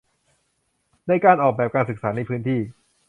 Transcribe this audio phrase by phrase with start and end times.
[1.07, 2.59] ในการออกแบบการศึกษาในพื้นที่